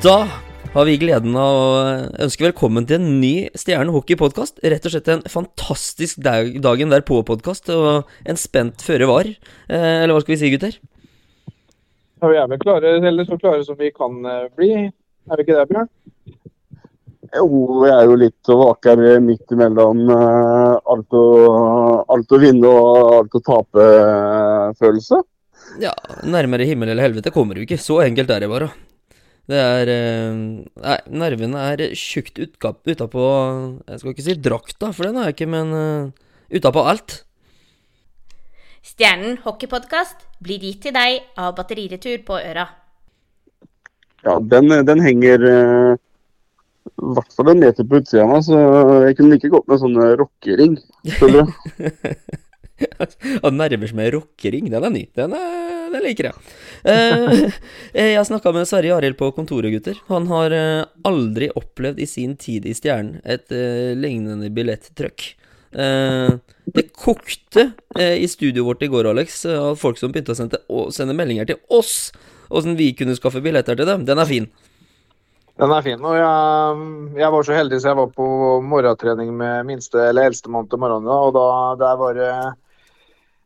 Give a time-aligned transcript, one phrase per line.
[0.00, 0.24] Da
[0.72, 1.64] har vi gleden av å
[2.24, 4.62] ønske velkommen til en ny Stjerne hockey-podkast.
[4.64, 9.28] Rett og slett en fantastisk dag, dagen der på-podkast og en spent føre var.
[9.28, 10.80] Eh, eller hva skal vi si, gutter?
[12.16, 14.72] Ja, vi er vel klare, eller så klare som vi kan eh, bli.
[14.88, 15.92] Er vi ikke det, Bjørn?
[17.36, 17.46] Jo,
[17.84, 21.26] jeg er jo litt og vaker midt imellom eh, alt, å,
[22.16, 25.26] alt å vinne og alt å tape-følelse.
[25.84, 25.92] Ja,
[26.24, 27.76] nærmere himmel eller helvete kommer du ikke.
[27.76, 28.72] Så enkelt er det bare.
[29.50, 30.34] Det er eh,
[30.84, 33.24] Nei, nervene er tjukt utapå
[33.88, 37.22] Jeg skal ikke si drakta, for den er jeg ikke, men uh, utapå alt.
[38.86, 42.68] Stjernen hockeypodkast blir gitt til deg av Batteriretur på Øra.
[44.24, 45.98] Ja, den, den henger eh,
[46.90, 48.60] i hvert fall en meter på utsida av meg, så
[49.06, 50.78] jeg kunne like godt med sånn rockering.
[51.18, 52.16] føler jeg.
[53.44, 55.04] Og nerver som er rockering, den er ny.
[55.16, 55.69] Den, er,
[56.00, 56.54] den liker jeg.
[56.90, 57.50] Eh,
[58.16, 60.00] jeg snakka med Sverre Arild på kontoret, gutter.
[60.08, 65.28] Han har eh, aldri opplevd i sin tid i Stjernen et eh, lignende billetttrykk.
[65.70, 66.32] Eh,
[66.70, 70.64] det kokte eh, i studioet vårt i går, Alex, av folk som begynte å sende,
[70.94, 72.10] sende meldinger til oss.
[72.50, 74.06] Åssen vi kunne skaffe billetter til dem.
[74.08, 74.48] Den er fin.
[75.60, 76.00] Den er fin.
[76.00, 76.88] Og jeg,
[77.20, 78.26] jeg var så heldig så jeg var på
[78.64, 81.10] morgentrening med minste eller eldstemann til morgenen.
[81.12, 81.46] Og da
[81.82, 82.32] der var det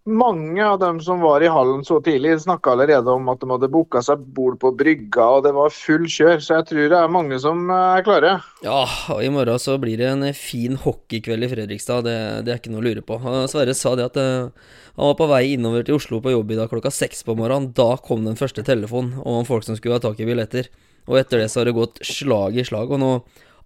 [0.04, 3.70] mange av dem som var i hallen så tidlig, snakka allerede om at de hadde
[3.72, 6.42] booka seg bord på brygga, og det var full kjør.
[6.44, 8.34] Så jeg tror det er mange som er klare.
[8.66, 8.82] Ja,
[9.14, 12.04] og i morgen så blir det en fin hockeykveld i Fredrikstad.
[12.04, 13.18] Det, det er ikke noe å lure på.
[13.52, 16.60] Sverre sa det at eh, han var på vei innover til Oslo på jobb i
[16.60, 17.72] dag klokka seks på morgenen.
[17.76, 20.68] Da kom den første telefonen om folk som skulle ha tak i billetter.
[21.08, 22.92] Og etter det så har det gått slag i slag.
[22.92, 23.10] Og nå,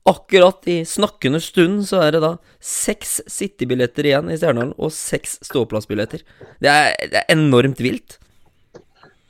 [0.09, 2.33] akkurat i snakkende stund, så er det da
[2.65, 6.25] seks City-billetter igjen i Stjernehallen, og seks ståplassbilletter.
[6.65, 8.19] Det er, det er enormt vilt.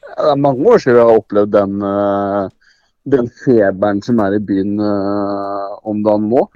[0.08, 2.80] Det er mange år siden jeg har opplevd den, eh,
[3.16, 6.46] den feberen som er i byen eh, om dagen nå.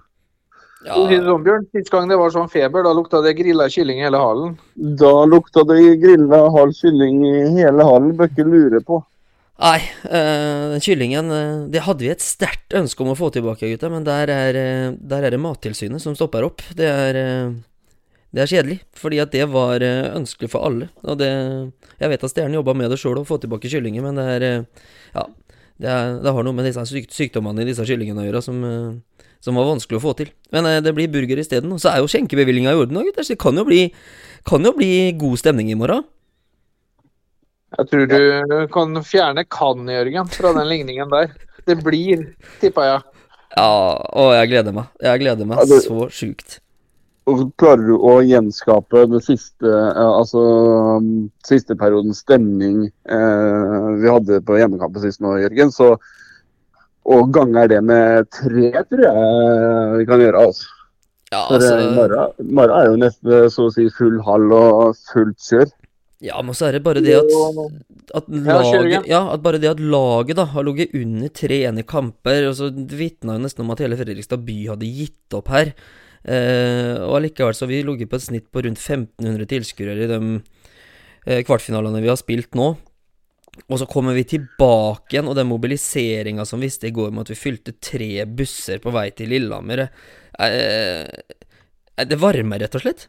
[0.83, 4.07] Ja, sånn, Bjørn, Sist gang det var sånn feber, da lukta det grilla kylling i
[4.09, 4.57] hele halen?
[4.99, 8.99] Da lukta det grilla halv kylling i hele halen, Bør ikke lure på.
[9.61, 13.69] Nei, eh, den kyllingen eh, Det hadde vi et sterkt ønske om å få tilbake,
[13.75, 16.65] gutta, men der er, eh, der er det Mattilsynet som stopper opp.
[16.75, 17.19] Det er,
[18.33, 20.89] det er kjedelig, fordi at det var ønskelig for alle.
[21.05, 21.29] Og det
[22.01, 24.47] Jeg vet at Stjernen jobba med det sjøl å få tilbake kyllingen, men det er
[25.13, 25.27] Ja,
[25.77, 28.59] det, er, det har noe med disse syk sykdommene i disse kyllingene å gjøre som,
[29.45, 30.33] som var vanskelig å få til.
[30.51, 31.75] Men det blir burger isteden.
[31.77, 33.85] Og så er jo skjenkebevillinga i orden, da, gutter, så det kan jo bli,
[34.49, 36.09] kan jo bli god stemning i morgen.
[37.79, 41.31] Jeg tror du kan fjerne kan, Jørgen, fra den ligningen der.
[41.67, 42.27] Det blir,
[42.61, 43.03] tippa jeg.
[43.57, 43.69] Ja,
[44.17, 44.91] og jeg gleder meg.
[45.01, 46.59] Jeg gleder meg Ja, det- så sjukt.
[47.57, 50.41] Klarer du å gjenskape den siste, eh, altså,
[50.99, 55.93] um, siste periodens stemning eh, vi hadde på hjemmekampen sist nå, Jørgen, så
[57.07, 60.47] og ganger det med tre, tror jeg vi kan gjøre.
[60.49, 60.67] altså.
[61.33, 65.39] Ja, altså, For Mara morgen, er jo nesten så å si full hall og fullt
[65.39, 65.71] kjør.
[66.23, 67.33] Ja, men så er det bare det at,
[68.15, 69.09] at laget.
[69.11, 72.71] Ja, at bare det at laget da har ligget under tre ene kamper, og så
[72.71, 75.73] vitna jo nesten om at hele Fredrikstad by hadde gitt opp her.
[76.23, 80.11] Eh, og allikevel så har vi ligget på et snitt på rundt 1500 tilskuere i
[80.13, 80.21] de
[81.27, 82.71] eh, kvartfinalene vi har spilt nå.
[83.67, 87.35] Og så kommer vi tilbake igjen, og den mobiliseringa som viste i går med at
[87.35, 93.09] vi fylte tre busser på vei til Lillehammer eh, eh, Det varmer, rett og slett.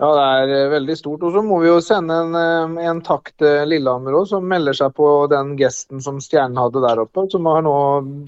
[0.00, 1.24] Ja, det er eh, veldig stort.
[1.26, 4.76] Og så må vi jo sende en, eh, en takk til Lillehammer òg, som melder
[4.76, 7.26] seg på den gesten som Stjernen hadde der oppe.
[7.32, 7.74] Som har nå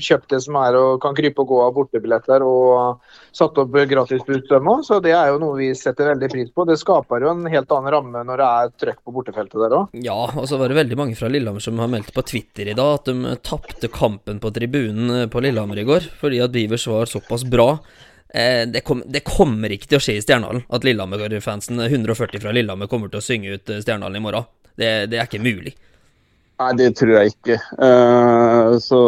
[0.02, 3.00] kjøpt det som er og kan krype og gå av bortebilletter og
[3.32, 4.84] satt opp gratisbuss dem òg.
[4.84, 6.68] Så det er jo noe vi setter veldig pris på.
[6.68, 9.98] Det skaper jo en helt annen ramme når det er trøkk på bortefeltet der òg.
[10.04, 12.76] Ja, og så var det veldig mange fra Lillehammer som har meldt på Twitter i
[12.76, 17.08] dag at de tapte kampen på tribunen på Lillehammer i går, fordi at Bivers var
[17.08, 17.78] såpass bra.
[18.34, 22.54] Eh, det, kom, det kommer ikke til å skje i Stjernehallen at Lillehammer-fansen, 140 fra
[22.56, 24.48] Lillehammer, kommer til å synge ut eh, Stjernehallen i morgen.
[24.72, 25.74] Det, det er ikke mulig.
[26.62, 27.58] Nei, det tror jeg ikke.
[27.76, 29.00] Uh, så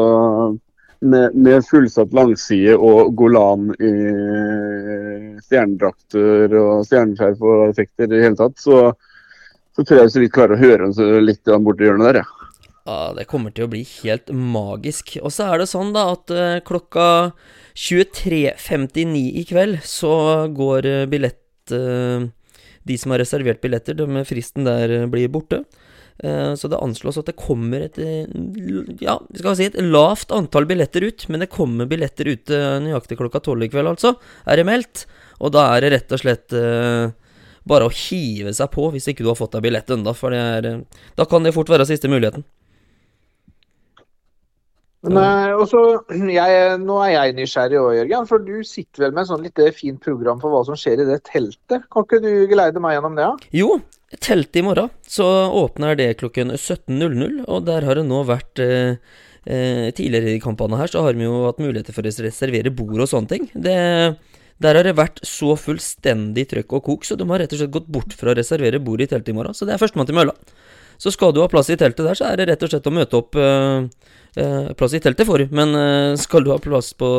[1.05, 3.93] med, med fullsatt langside og Golan i
[5.45, 8.91] stjernedrakter og stjerneskjerf og effekter i det hele tatt, så,
[9.77, 12.51] så tror jeg så vidt klarer å høre litt borti hjørnet der, ja.
[12.85, 15.15] Ja, det kommer til å bli helt magisk.
[15.25, 17.33] Og så er det sånn, da, at eh, klokka
[17.81, 20.13] 23.59 i kveld så
[20.53, 22.27] går eh, billett eh,
[22.85, 25.65] De som har reservert billetter, de fristen der blir borte.
[26.15, 27.97] Så det anslås at det kommer et
[29.03, 31.25] Ja, skal vi si et lavt antall billetter ut.
[31.27, 34.13] Men det kommer billetter ut eh, nøyaktig klokka tolv i kveld, altså.
[34.47, 35.07] Er det meldt.
[35.41, 36.55] Og da er det rett og slett
[37.65, 40.85] bare å hive seg på hvis ikke du har fått deg billett ennå, for er
[41.17, 42.45] Da kan det fort være siste muligheten.
[45.05, 45.83] Men, eh, og så,
[46.39, 48.31] jeg, nå er jeg nysgjerrig òg, Jørgen.
[48.31, 51.09] For du sitter vel med et sånn litt fint program for hva som skjer i
[51.09, 51.85] det teltet.
[51.93, 53.29] Kan ikke du geleide meg gjennom det?
[53.29, 53.53] Ja?
[53.65, 53.69] Jo,
[54.25, 54.93] teltet i morgen.
[55.09, 55.27] Så
[55.61, 58.97] åpner det klokken 17.00, og der har det nå vært eh,
[59.45, 63.05] eh, Tidligere i kampene her så har vi jo hatt muligheter for å reservere bord
[63.05, 63.51] og sånne ting.
[63.53, 63.77] Det,
[64.65, 67.75] der har det vært så fullstendig trøkk og kok, så de har rett og slett
[67.75, 69.57] gått bort fra å reservere bord i teltet i morgen.
[69.57, 70.37] Så det er førstemann til mølla.
[70.99, 72.95] Så skal du ha plass i teltet der, så er det rett og slett å
[72.95, 73.87] møte opp eh,
[74.41, 77.11] eh, Plass i teltet for, men eh, skal du ha plass på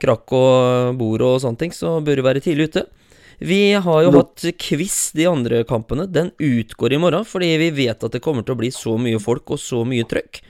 [0.00, 2.86] krakk og bord og sånne ting, så bør du være tidlig ute.
[3.40, 6.06] Vi har jo hatt quiz de andre kampene.
[6.08, 9.20] Den utgår i morgen, fordi vi vet at det kommer til å bli så mye
[9.20, 10.42] folk og så mye trøkk.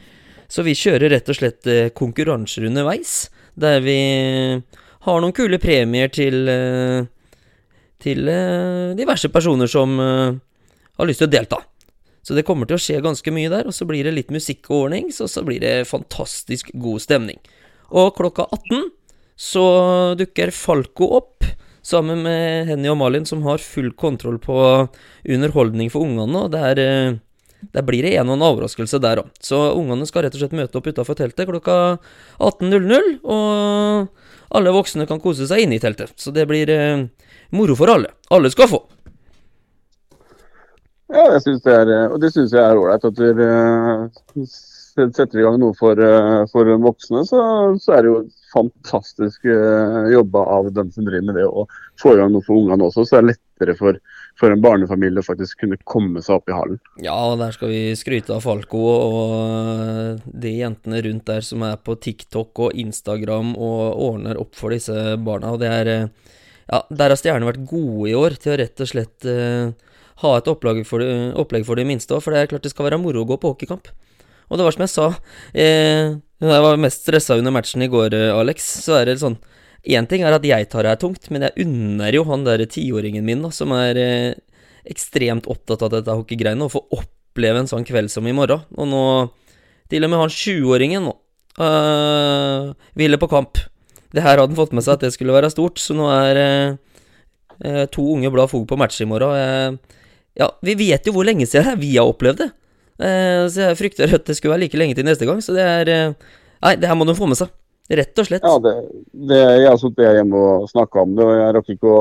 [0.51, 3.99] Så vi kjører rett og slett konkurranser underveis, der vi
[5.07, 6.51] har noen kule premier til
[8.01, 8.31] Til
[8.97, 11.59] diverse personer som har lyst til å delta.
[12.31, 14.69] Så det kommer til å skje ganske mye der, og så blir det litt musikk
[14.69, 17.41] og ordning, så så blir det fantastisk god stemning.
[17.91, 18.85] Og klokka 18
[19.35, 19.65] så
[20.15, 21.49] dukker Falco opp,
[21.83, 24.61] sammen med Henny og Malin, som har full kontroll på
[25.27, 27.19] underholdning for ungene, og der, er
[27.75, 29.35] der blir det en og en overraskelse der òg.
[29.43, 31.99] Så ungene skal rett og slett møte opp utafor teltet klokka
[32.39, 36.15] 18.00, og alle voksne kan kose seg inne i teltet.
[36.15, 37.09] Så det blir eh,
[37.51, 38.15] moro for alle.
[38.31, 38.85] Alle skal få.
[41.11, 43.07] Ja, jeg synes det er, eh, og det syns jeg er ålreit.
[43.07, 44.53] At dere eh,
[45.09, 47.41] setter i gang noe for, eh, for voksne, så,
[47.81, 48.21] så er det jo
[48.53, 51.47] fantastisk eh, jobba av dem som driver med det.
[51.47, 51.71] Og
[52.01, 53.99] få i gang noe for ungene også, så er det lettere for,
[54.41, 56.81] for en barnefamilie å faktisk kunne komme seg opp i hallen.
[57.05, 61.97] Ja, der skal vi skryte av Falco og de jentene rundt der som er på
[62.01, 65.55] TikTok og Instagram og ordner opp for disse barna.
[65.55, 66.11] Og det er eh,
[66.71, 69.73] Ja, der har stjernene vært gode i år til å rett og slett eh,
[70.21, 72.73] ha et opplegg for, det, opplegg for de minste òg, for det er klart det
[72.75, 73.89] skal være moro å gå på hockeykamp.
[74.51, 75.07] Og det var som jeg sa,
[75.55, 79.39] eh, jeg var mest stressa under matchen i går, eh, Alex, så er det sånn
[79.81, 82.67] Én ting er at jeg tar det her tungt, men jeg unner jo han derre
[82.69, 84.35] tiåringen min, da, som er eh,
[84.85, 88.61] ekstremt opptatt av dette hockeygreiene, å få oppleve en sånn kveld som i morgen.
[88.77, 89.05] Og nå
[89.91, 91.17] Til og med han sjuåringen nå
[91.59, 93.59] øh, ville på kamp.
[94.15, 96.39] Det her hadde han fått med seg at det skulle være stort, så nå er
[96.39, 96.77] eh,
[97.65, 99.35] eh, to unge blad fog på match i morgen.
[99.35, 99.99] Eh,
[100.39, 102.51] ja, vi vet jo hvor lenge siden vi har opplevd det.
[103.01, 105.67] Eh, så jeg frykter at det skulle være like lenge til neste gang, så det
[105.67, 107.49] er eh, Nei, det her må de få med seg.
[107.89, 108.45] Rett og slett.
[108.45, 108.73] Ja, det,
[109.31, 112.01] det, jeg har sittet hjemme og snakka om det, og jeg rakk ikke å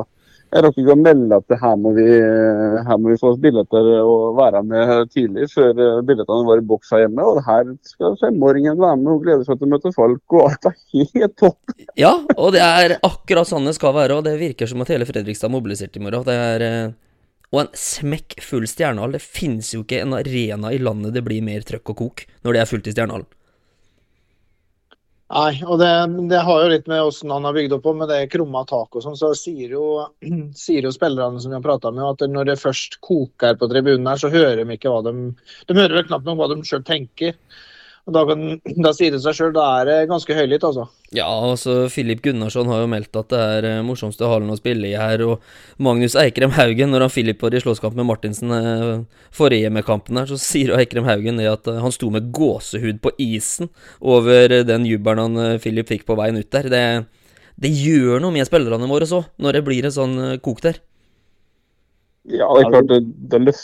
[0.49, 3.85] jeg rakk ikke å melde at her må, vi, her må vi få oss billetter
[4.01, 7.25] og være med tidlig, før eh, billettene var i boks her hjemme.
[7.35, 10.71] Og her skal femåringen være med og gleder seg til å møte folk, og alt
[10.71, 11.75] er helt topp.
[12.01, 15.05] Ja, og det er akkurat sånn det skal være, og det virker som at hele
[15.09, 16.25] Fredrikstad mobiliserte mobilisert i morgen.
[16.25, 16.97] Det er
[17.49, 19.15] Og en smekkfull stjernehall.
[19.17, 22.55] Det finnes jo ikke en arena i landet det blir mer trøkk og kok når
[22.55, 23.29] det er fullt i stjernehallen.
[25.29, 25.89] Nei, og det,
[26.31, 28.97] det har jo litt med hvordan han har bygd opp på, med det krumma taket
[28.97, 29.83] og sånn, så sier jo,
[30.57, 34.09] sier jo spillerne som vi har prata med, at når det først koker på tribunen
[34.09, 35.13] her, så hører de ikke hva de
[35.69, 37.37] De hører vel knapt nok hva de sjøl tenker.
[38.09, 38.41] Og da, kan,
[38.85, 40.87] da sier det seg sjøl, da er det ganske høylytt, altså.
[41.15, 44.89] Ja, altså Filip Gunnarsson har jo meldt at det er eh, morsomste hallen å spille
[44.89, 45.45] i her, og
[45.81, 50.17] Magnus Eikrem Haugen, når han Filip var i slåsskamp med Martinsen eh, forrige med kampen
[50.21, 53.69] her, så sier jo Eikrem Haugen det at eh, han sto med gåsehud på isen
[54.01, 56.69] over den jubelen han Filip fikk på veien ut der.
[56.73, 56.83] Det,
[57.61, 60.81] det gjør noe med spillerne våre så, når det blir en sånn kok der.
[62.29, 62.99] Ja, det er klart, det,
[63.31, 63.63] det, løs,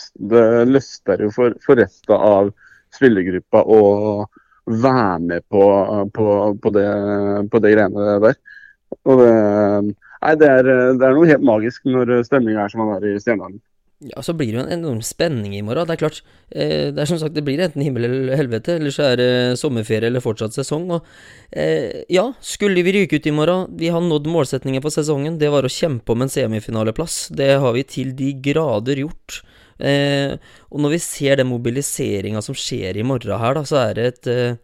[0.69, 2.53] løster jo for, for resten av
[2.95, 3.79] spillergruppa å
[4.65, 5.61] være med på,
[6.13, 6.25] på,
[6.61, 6.87] på, det,
[7.51, 8.41] på det greiene der.
[9.05, 9.31] Og det,
[10.23, 13.21] nei, det, er, det er noe helt magisk når stemninga er som den er i
[13.21, 13.61] Stjernedalen.
[14.03, 15.87] Ja, så blir det jo en enorm spenning i morgen.
[15.87, 16.17] Det er klart,
[16.51, 19.29] eh, det er som sagt, det blir enten himmel eller helvete, eller så er det
[19.57, 20.89] sommerferie eller fortsatt sesong.
[20.97, 21.07] Og
[21.55, 25.49] eh, ja, skulle vi ryke ut i morgen, vi har nådd målsetningen på sesongen, det
[25.53, 27.29] var å kjempe om en semifinaleplass.
[27.39, 29.39] Det har vi til de grader gjort.
[29.79, 30.35] Eh,
[30.71, 34.05] og når vi ser den mobiliseringa som skjer i morgen her, da, så er det
[34.13, 34.57] et eh,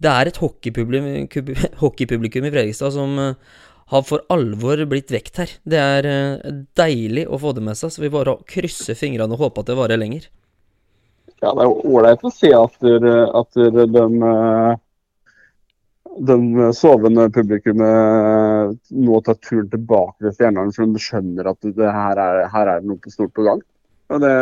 [0.00, 1.52] Det er et hockeypublikum, kub-
[1.82, 3.34] hockeypublikum i Fredrikstad som eh,
[3.92, 5.54] har for alvor blitt vekt her.
[5.66, 9.46] Det er eh, deilig å få det med seg, så vi bare krysser fingrene og
[9.46, 10.30] håper at det varer lenger.
[11.40, 13.60] Ja, det er ålreit å se at, at
[13.94, 14.24] den
[16.18, 21.92] de, eh, sovende publikummet nå tar turen tilbake til Stjernedalen, for de skjønner at det
[21.96, 23.62] her er, her er noe på stort på gang.
[24.10, 24.34] Og det,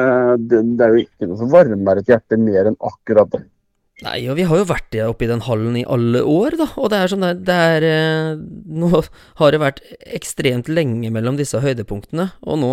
[0.48, 3.44] det, det er jo ikke noe som varmer et hjerte mer enn akkurat det.
[4.06, 6.68] Nei, og vi har jo vært oppe i den hallen i alle år, da.
[6.78, 8.90] Og det er sånn det er eh, Nå
[9.40, 12.70] har det vært ekstremt lenge mellom disse høydepunktene, og nå,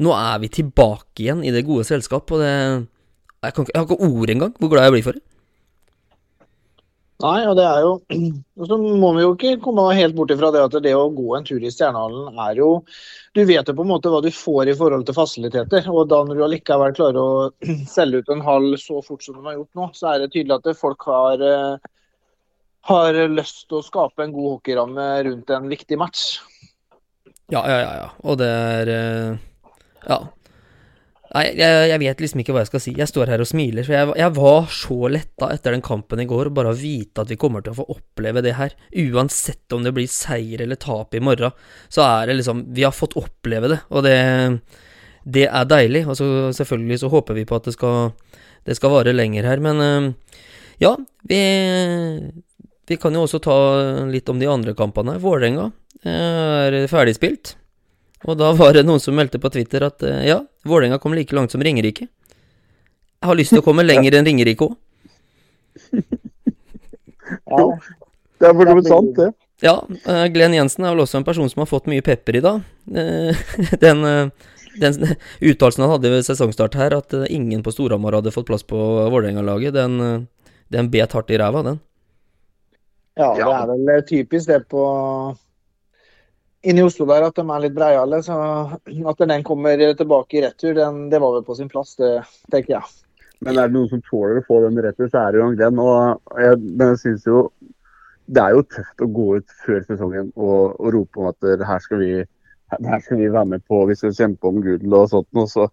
[0.00, 2.54] nå er vi tilbake igjen i det gode selskap, og det
[3.42, 5.24] Jeg, kan, jeg har ikke ord engang hvor glad jeg blir for det.
[7.22, 7.92] Nei, og det er jo
[8.68, 11.46] Så må vi jo ikke komme helt bort ifra det at det å gå en
[11.46, 12.68] tur i Stjernehallen er jo
[13.36, 15.88] Du vet jo på en måte hva du får i forhold til fasiliteter.
[15.92, 17.30] Og da når du allikevel klarer å
[17.96, 20.58] selge ut en hall så fort som de har gjort nå, så er det tydelig
[20.58, 21.94] at folk har, eh,
[22.90, 26.26] har lyst til å skape en god hockeyramme rundt en viktig match.
[27.52, 27.90] Ja, ja, ja.
[28.02, 28.12] ja.
[28.26, 29.42] Og det er eh,
[30.08, 30.22] Ja.
[31.32, 32.92] Nei, jeg, jeg, vet liksom ikke hva jeg skal si.
[32.98, 33.86] Jeg står her og smiler.
[33.86, 37.32] For jeg, jeg var så letta etter den kampen i går, bare å vite at
[37.32, 38.74] vi kommer til å få oppleve det her.
[39.00, 41.56] Uansett om det blir seier eller tap i morgen,
[41.92, 44.18] så er det liksom Vi har fått oppleve det, og det,
[45.24, 46.04] det er deilig.
[46.04, 46.28] Og så
[46.60, 48.12] selvfølgelig så håper vi på at det skal,
[48.68, 50.36] det skal vare lenger her, men eh,
[50.84, 50.92] ja,
[51.30, 51.40] vi,
[52.92, 53.56] vi kan jo også ta
[54.10, 55.16] litt om de andre kampene.
[55.22, 55.70] Vålerenga
[56.04, 57.56] er ferdigspilt.
[58.28, 61.34] Og da var det noen som meldte på Twitter at eh, ja, Vålerenga kom like
[61.34, 62.06] langt som Ringerike.
[62.06, 64.78] Jeg har lyst til å komme lenger enn Ringerike òg.
[67.50, 67.66] Ja.
[68.42, 69.26] Det er for så vidt sant, det.
[69.62, 69.76] Ja,
[70.10, 72.64] eh, Glenn Jensen er vel også en person som har fått mye pepper i dag.
[72.90, 73.44] Eh,
[73.84, 74.02] den,
[74.82, 74.96] den
[75.38, 78.74] uttalelsen han hadde ved sesongstart her, at ingen på Storhamar hadde fått plass på
[79.14, 80.26] Vålerenga-laget, den,
[80.74, 81.78] den bet hardt i ræva, den.
[83.14, 84.82] Ja, det er vel typisk det på
[86.62, 88.22] inni Oslo der at de er litt breiale.
[88.24, 88.36] Så
[89.12, 92.14] at den kommer tilbake i retur, den, det var vel på sin plass, det
[92.52, 92.98] tenker jeg.
[93.42, 95.80] Men er det noen som tåler å få den retur, så er det jo Glenn.
[95.82, 97.44] Og jeg, men jeg synes jo
[98.32, 101.82] det er jo tøft å gå ut før sesongen og, og rope om at her
[101.82, 102.22] skal, vi,
[102.72, 105.28] her skal vi være med på, vi skal kjempe om gull og sånt.
[105.34, 105.66] Og så,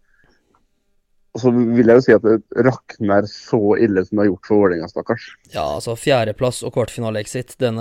[1.29, 4.48] og så vil jeg jo si at det rakner så ille som det har gjort
[4.50, 5.27] for Vålerenga, stakkars.
[5.53, 7.77] Ja, altså fjerdeplass og kvartfinale-exit, den,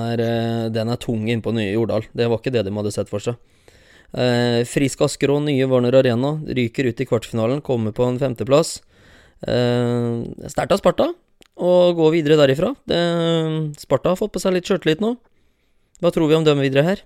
[0.75, 2.05] den, er tung inn på nye Jordal.
[2.13, 3.39] Det var ikke det de hadde sett for seg.
[4.13, 8.79] Eh, Frisk og nye Warner Arena ryker ut i kvartfinalen, kommer på en femteplass.
[9.41, 11.11] Eh, Sterkt av Sparta
[11.59, 12.75] å gå videre derifra.
[12.89, 13.01] Det,
[13.81, 15.17] Sparta har fått på seg litt sjøltillit nå.
[15.99, 17.03] Hva tror vi om dem videre her?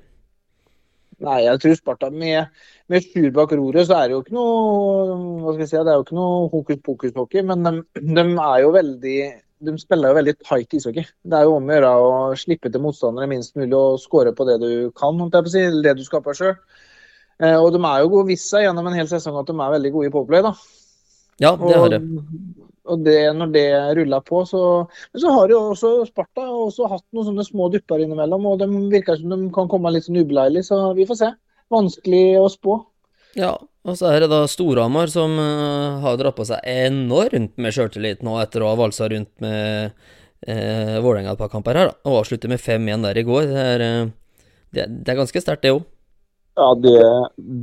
[1.23, 2.51] Nei, jeg tror Sparta med,
[2.91, 5.93] med skyr bak roret, så er det jo ikke noe hva skal jeg si, det
[5.93, 7.45] er jo ikke noe hokus pokus-hockey.
[7.47, 9.19] Men de, de, er jo veldig
[9.63, 11.05] de spiller jo veldig tight ishockey.
[11.23, 14.47] Det er jo om å gjøre å slippe til motstandere minst mulig og skåre på
[14.49, 16.57] det du kan, jeg på si, det du skaper sjøl.
[17.43, 19.93] Eh, og de er jo vist seg gjennom en hel sesong at de er veldig
[19.95, 20.43] gode i poplay.
[20.43, 20.57] da.
[21.41, 22.03] Ja, det har det.
[22.93, 24.63] Og det, når det ruller på, så
[25.13, 28.69] Men så har jo også Sparta også hatt noen sånne små dupper innimellom, og de
[28.93, 31.31] virker som de kan komme litt sånn ubeleilig, så vi får se.
[31.73, 32.81] Vanskelig å spå.
[33.39, 33.55] Ja,
[33.87, 38.21] og så er det da Storhamar som uh, har dratt på seg enormt med sjøltillit
[38.27, 39.95] nå etter å ha valsa rundt med
[40.45, 43.49] uh, Vålerenga et par kamper her, da, og avslutter med 5-1 der i går.
[43.49, 45.87] Det er, uh, det, det er ganske sterkt, det òg.
[46.53, 46.99] Ja, det,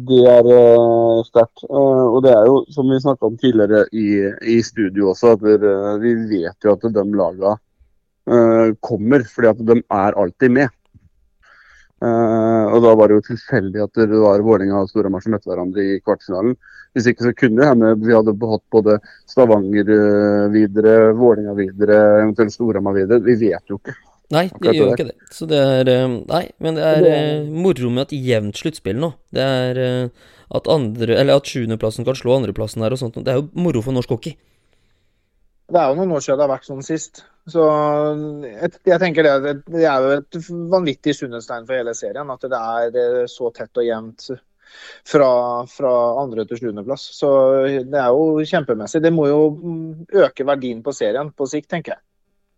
[0.10, 1.62] det er uh, sterkt.
[1.70, 4.08] Uh, og det er jo, som vi snakka om tidligere i,
[4.56, 5.46] i, studio også, at
[6.02, 10.76] vi, vet jo at de lagene uh, kommer, fordi at de er alltid med.
[12.00, 15.84] og da var det jo tilfeldig at det var Vålerenga og Storhamar som møtte hverandre
[15.84, 16.54] i kvartfinalen.
[16.96, 18.96] Hvis ikke så kunne det hende vi hadde hatt både
[19.28, 19.92] Stavanger
[20.54, 23.20] videre, Vålerenga videre, eventuelt Storhamar videre.
[23.28, 23.98] Vi vet jo ikke.
[24.34, 25.16] Nei, det gjør jo ikke det.
[25.34, 29.14] Så det er eh, Nei, men det er uh, moro med et jevnt sluttspill nå.
[29.34, 33.18] Det er uh, at andre Eller at sjuendeplassen kan slå andreplassen her og sånt.
[33.26, 34.36] Det er jo moro for norsk hockey.
[35.70, 37.24] Det er jo noen år siden det har vært sånn sist.
[37.50, 37.64] Så
[38.46, 40.38] jeg, jeg tenker det, det er jo et
[40.74, 42.30] vanvittig sunnhetstegn for hele serien.
[42.34, 42.62] At det
[42.94, 44.30] er så tett og jevnt
[45.10, 45.30] fra,
[45.70, 47.06] fra andre til sjuendeplass.
[47.18, 47.32] Så
[47.86, 49.02] det er jo kjempemessig.
[49.06, 49.42] Det må jo
[50.26, 52.04] øke verdien på serien på sikt, tenker jeg.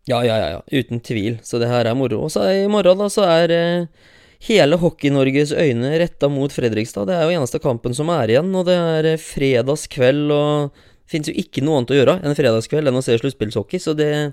[0.10, 1.38] Ja, ja, ja, ja, uten tvil.
[1.46, 2.24] Så det her er moro.
[2.25, 4.08] Og så i morgen, da, så er eh,
[4.48, 7.05] hele Hockey-Norges øyne retta mot Fredrikstad.
[7.10, 11.13] Det er jo eneste kampen som er igjen, og det er eh, fredagskveld, og det
[11.13, 14.10] fins jo ikke noe annet å gjøre enn fredagskveld enn å se sluttspillshockey, så det
[14.15, 14.31] er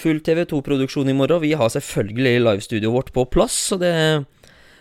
[0.00, 1.42] full TV2-produksjon i morgen.
[1.42, 3.96] Vi har selvfølgelig livestudioet vårt på plass, så det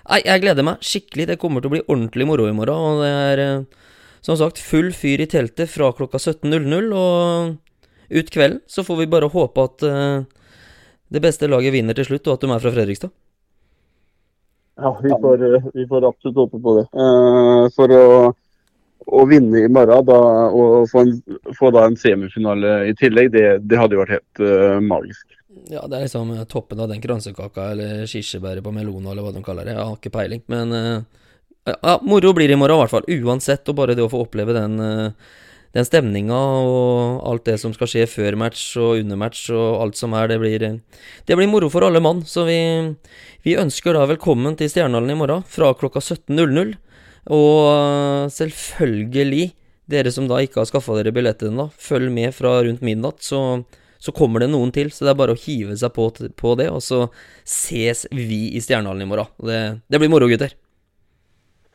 [0.04, 1.30] Nei, jeg gleder meg skikkelig.
[1.30, 3.84] Det kommer til å bli ordentlig moro i morgen, og det er eh,
[4.24, 7.54] som sagt full fyr i teltet fra klokka 17.00, og
[8.14, 8.62] ut kvelden.
[8.68, 10.24] Så får vi bare håpe at uh,
[11.14, 13.14] det beste laget vinner til slutt, og at de er fra Fredrikstad.
[14.82, 16.86] Ja, vi får, eh, vi får absolutt håpe på det.
[16.98, 18.08] Uh, for å,
[19.06, 20.18] å, vinne i morgen da,
[20.50, 21.14] og få, en,
[21.60, 25.38] få da en semifinale i tillegg, det, det hadde jo vært helt uh, magisk.
[25.70, 29.44] Ja, det er liksom toppen av den kransekaka eller kirsebæret på Melona eller hva de
[29.46, 29.76] kaller det.
[29.78, 33.06] Jeg har ikke peiling, men ja, moro blir det i morgen i hvert fall.
[33.22, 34.82] Uansett, og bare det å få oppleve den
[35.74, 39.98] den stemninga og alt det som skal skje før match og under match og alt
[39.98, 40.66] som er, det blir,
[41.26, 42.22] det blir moro for alle mann.
[42.30, 42.60] Så vi,
[43.46, 46.76] vi ønsker da velkommen til Stjernehallen i morgen fra klokka 17.00.
[47.34, 49.48] Og selvfølgelig,
[49.90, 53.64] dere som da ikke har skaffa dere billett ennå, følg med fra rundt midnatt, så,
[53.98, 54.94] så kommer det noen til.
[54.94, 57.08] Så det er bare å hive seg på, på det, og så
[57.50, 59.34] ses vi i Stjernehallen i morgen.
[59.42, 60.54] Det, det blir moro, gutter.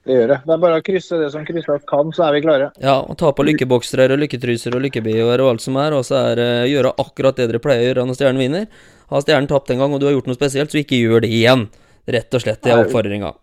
[0.08, 0.36] Det gjør det.
[0.48, 2.70] Det er bare å krysse det som krysses kan, så er vi klare.
[2.80, 6.16] Ja, og ta på lykkeboksere og lykketruser og lykkebioer og alt som er, og så
[6.22, 8.64] er det gjøre akkurat det dere pleier å gjøre når Stjernen vinner.
[9.12, 11.32] Har Stjernen tapt en gang og du har gjort noe spesielt, så ikke gjør det
[11.36, 11.66] igjen.
[12.08, 13.34] Rett og slett, det er oppfordringa.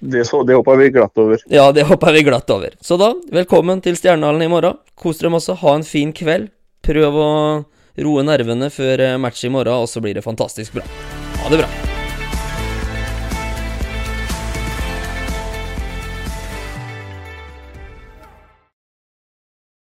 [0.00, 1.44] Det, så, det hoppa vi glatt over.
[1.52, 2.72] Ja, det håper vi glatt over.
[2.80, 4.80] Så da, velkommen til Stjernehallen i morgen.
[4.96, 6.48] Kos dere masse, ha en fin kveld.
[6.88, 7.30] Prøv å
[8.00, 10.88] roe nervene før match i morgen, og så blir det fantastisk bra.
[11.42, 11.91] Ha det bra.